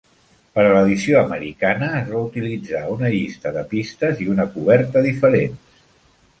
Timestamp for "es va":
1.99-2.23